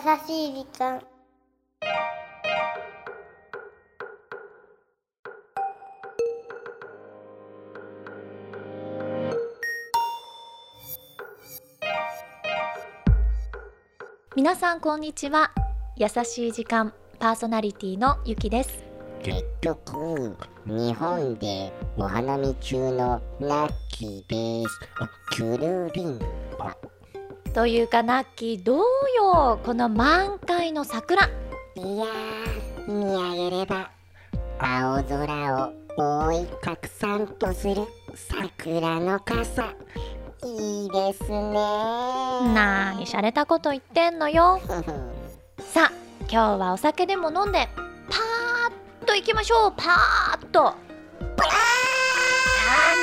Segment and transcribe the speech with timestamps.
[0.00, 1.02] しい時間。
[14.34, 15.50] 皆さんこんにちは。
[15.96, 18.82] 優しい時間パーソナリティのゆきです。
[19.22, 24.80] 結局日本でお花見中のナッキーです。
[25.32, 26.18] キュルリン。
[26.56, 26.74] パ
[27.54, 28.80] というかナッキーどう
[29.16, 31.24] よこの満開の桜。
[31.74, 33.90] いやー見上げれば
[34.58, 35.72] 青空を
[36.28, 37.82] 覆い拡散とする
[38.14, 39.74] 桜の傘。
[40.44, 41.52] いいですね。
[42.54, 44.60] なにしゃれたこと言ってんのよ。
[45.58, 47.68] さあ今日はお酒でも飲んで
[48.08, 49.72] パーッと行きましょう。
[49.76, 50.66] パーッと。
[50.68, 50.76] あー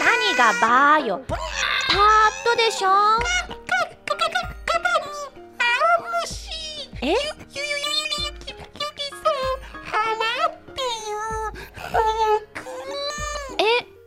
[0.06, 1.22] 何がバーよ。
[1.28, 1.42] パーッ
[2.50, 2.88] とでしょ？
[7.02, 7.16] ええ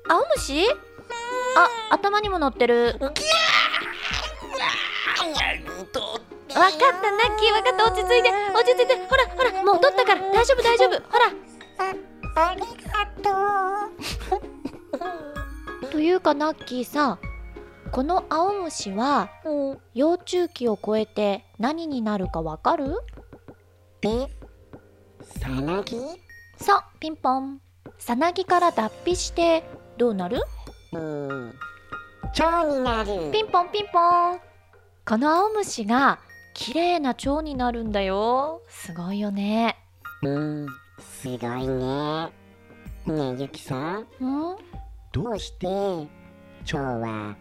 [0.09, 0.65] 青虫
[1.57, 3.13] あ頭にも乗ってるわか
[6.69, 11.33] ったナッキーわかった落ち着いて落ち着いてほらほらもう取ったから大丈夫大丈夫ほら
[12.37, 13.31] ありがと
[15.87, 17.19] うというかナッキーさ
[17.93, 19.31] この青虫は
[19.95, 22.87] 幼虫期を超えて何になるかわかる？
[22.87, 23.05] う
[24.03, 24.29] え
[25.23, 25.97] さなぎ？
[26.57, 27.61] さピンポン。
[27.99, 29.65] さなぎから脱皮して
[29.99, 30.41] どうなる？
[30.93, 31.55] うん。
[32.33, 33.31] 蝶になる。
[33.33, 34.41] ピンポンピンポン。
[35.05, 36.21] この青虫が
[36.55, 38.63] 綺麗な蝶になるんだよ。
[38.69, 39.77] すごいよね。
[40.23, 40.67] うん
[41.01, 42.27] すごいね。
[43.07, 44.07] ねえゆきさん。
[44.21, 44.57] うん？
[45.13, 45.67] どうして
[46.65, 47.35] 蝶は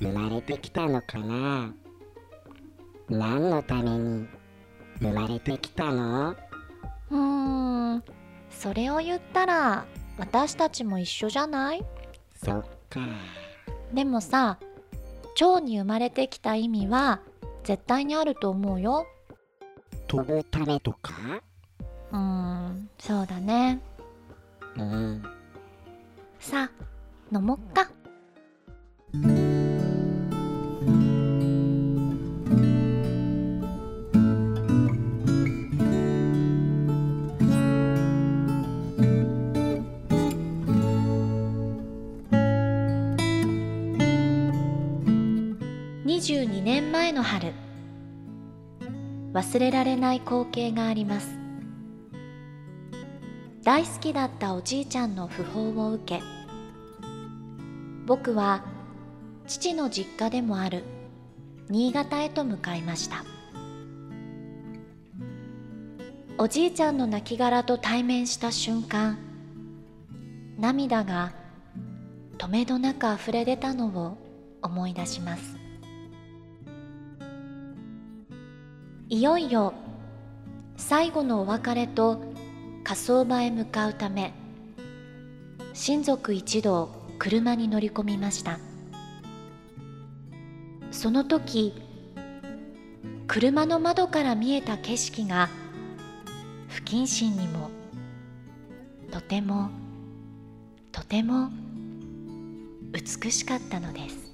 [0.00, 1.74] 生まれてきたのかな？
[3.08, 4.28] 何のために
[5.00, 6.30] 生まれてきたの？
[6.30, 8.04] うーん。
[8.50, 9.84] それを言ったら
[10.18, 11.84] 私たちも一緒じゃない？
[12.42, 13.00] そっか。
[13.92, 14.58] でもさ
[15.34, 17.20] 蝶に生まれてきた意味は
[17.64, 19.06] 絶対にあると思うよ。
[20.06, 21.12] 飛ぶためとか？
[22.12, 22.88] うーん。
[22.98, 23.80] そうだね。
[24.76, 25.22] うん。
[26.38, 27.90] さあ飲もっか
[49.40, 51.38] 忘れられない光景があります。
[53.62, 56.22] 大好きだったおじいちゃんの訃報を受け
[58.06, 58.64] 僕は
[59.46, 60.84] 父の実家でもある
[61.70, 63.24] 新潟へと向かいました。
[66.36, 69.18] おじいちゃんの亡骸と対面した瞬間
[70.58, 71.32] 涙が
[72.36, 74.18] 止めどなくあふれ出たのを
[74.60, 75.69] 思い出します。
[79.12, 79.74] いよいよ
[80.76, 82.22] 最後のお別れと
[82.84, 84.32] 火葬場へ向かうため
[85.74, 88.60] 親族一同車に乗り込みました。
[90.92, 91.74] その時
[93.26, 95.48] 車の窓から見えた景色が
[96.68, 97.68] 不謹慎にも
[99.10, 99.70] とても
[100.92, 101.50] とても
[102.92, 104.30] 美しかったのです。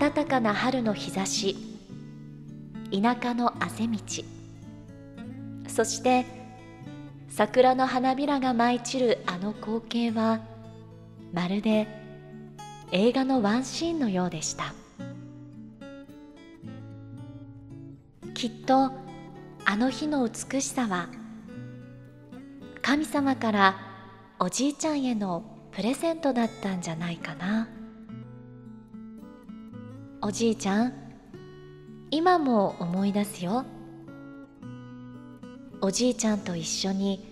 [0.00, 1.56] 暖かな春の日差し。
[2.90, 3.98] 田舎のあぜ道。
[5.68, 6.24] そして
[7.28, 10.40] 桜の花びらが舞い散るあの光景は
[11.34, 11.86] まるで
[12.92, 14.72] 映画のワンシーンのようでした。
[18.32, 18.92] きっと
[19.66, 21.10] あの日の美しさは
[22.80, 23.76] 神様から
[24.38, 27.68] おじいちゃんへのプレゼントだったんじゃないかな。
[30.22, 30.92] おじいちゃん
[32.10, 33.64] 今も思い出すよ。
[35.80, 37.26] おじいちゃんと一緒に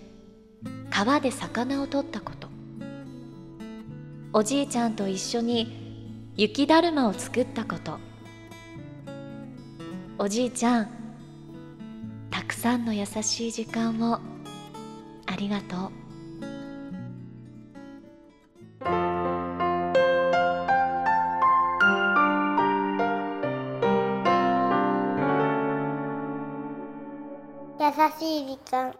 [0.89, 2.47] 川で魚を取ったこと。
[4.33, 7.99] おじいちゃんと一緒に雪だるまを作ったこと。
[10.17, 10.89] おじいちゃん
[12.31, 14.19] たくさんの優しい時間を。
[15.27, 15.98] ありがとう。
[27.81, 27.85] 優
[28.19, 28.93] しい時間。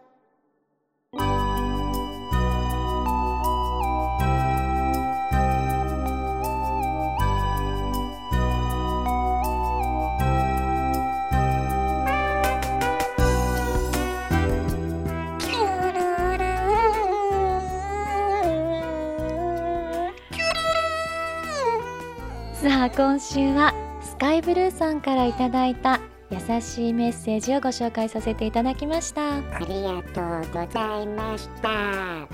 [22.53, 25.99] さあ今週はスカイブルーさんからいただいた
[26.31, 29.37] 優しいメッセージをご紹介させていただきました。
[29.37, 32.27] ありがとうございました。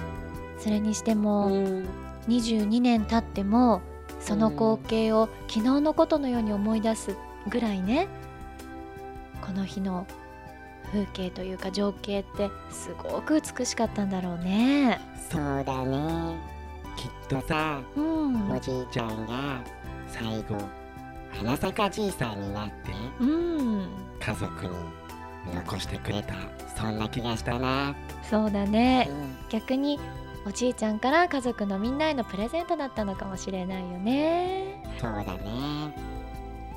[0.60, 1.86] それにしてうもん
[2.28, 3.82] 22年経っても
[4.20, 7.16] その光景を昨日のことのように思い出す
[7.50, 8.08] ぐらいね
[9.42, 10.08] この日の
[10.92, 15.00] 風景というか情景ってすごく美しかったんだろうね。
[15.30, 16.36] そうだね。
[16.96, 18.52] きっとさうん。
[18.52, 19.62] おじいちゃんが
[20.08, 20.58] 最後
[21.32, 22.74] 花坂じいさんになって。
[23.20, 23.55] うん
[24.26, 24.72] 家族に
[25.54, 26.34] 残してくれた
[26.76, 30.00] そんな気がしたな、そうだうねん、逆に
[30.48, 34.84] おじいちゃんから家族のみんなへのプレゼントだったのかもしれないよね。
[35.00, 35.96] そうだね。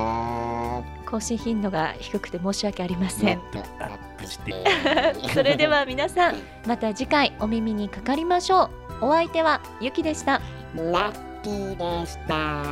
[0.81, 3.41] も更新頻度が低くて申し訳ありません。
[5.35, 6.37] それでは皆さん
[6.67, 8.71] また次回お耳にかかりましょ
[9.01, 9.07] う。
[9.07, 10.41] お相手はゆきでした。
[10.77, 12.65] ラッキーでした。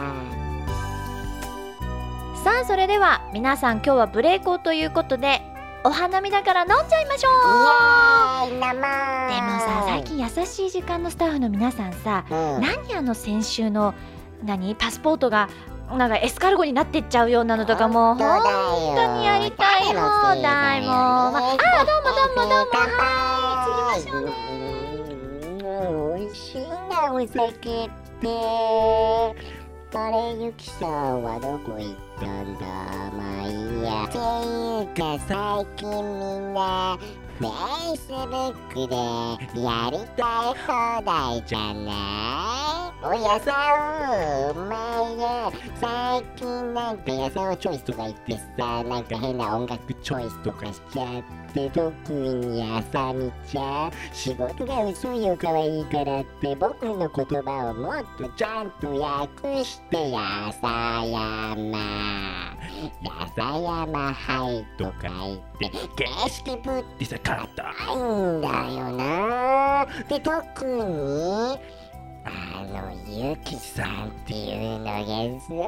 [2.44, 5.42] さあそれでは皆さん今日はブレイクということで
[5.84, 8.50] お花見だから飲んじゃいましょう。
[8.50, 8.70] でも
[9.60, 12.60] さ最近優しい時間のスタッフの皆さんさうん。
[12.60, 13.94] 何あの先週の
[14.44, 15.48] 何パスポートが
[15.96, 19.94] なんかエスカルゴになってっちゃうようなのとかもう本当にやりたい放
[20.42, 22.72] 題もう、まあ、あどうもどうもどうも。
[22.74, 27.90] はい次ましょう美味しいなお酒っ
[28.20, 28.28] て。
[29.94, 32.67] あれゆきさんはどこ行ったんだ
[33.17, 34.05] まあいいや。
[34.05, 34.20] ってい
[34.82, 35.94] うか最近み
[36.38, 36.99] んな
[37.38, 37.49] フェ
[37.94, 38.94] イスブックで
[39.62, 41.93] やりたい放題じゃな
[42.56, 42.57] い？
[43.00, 43.52] おやさ
[44.12, 60.66] んお前や最近なんかやさんチョイスとか言ってさなんか変な音楽チョイスとかしちゃって特にあさみちゃん仕事が薄いよ可愛いいからって僕の言葉をもっとちゃんと訳してやさ
[61.06, 61.78] やま
[63.00, 65.08] やさやまはいとか
[65.60, 71.77] 言って決してぶってさ硬いんだよなで特に
[72.30, 74.92] あのゆきさんっていうのが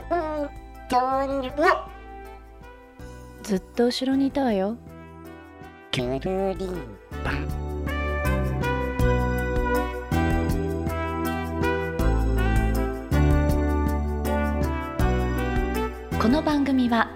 [0.08, 0.50] 本
[0.88, 1.50] 当に
[3.42, 4.76] ずっと後ろにいたわよ。
[5.90, 7.32] くるりんぱ
[16.20, 17.11] この番組は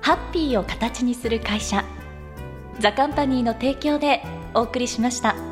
[0.00, 1.84] ハッピーを形にする会社
[2.80, 4.22] ザカンパニーの提供で
[4.54, 5.51] お送りしました。